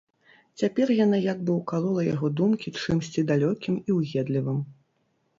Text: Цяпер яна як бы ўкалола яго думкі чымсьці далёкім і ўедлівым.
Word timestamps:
Цяпер 0.59 0.87
яна 0.99 1.17
як 1.23 1.43
бы 1.49 1.57
ўкалола 1.59 2.05
яго 2.13 2.27
думкі 2.39 2.73
чымсьці 2.85 3.25
далёкім 3.33 3.77
і 3.87 3.99
ўедлівым. 3.99 4.57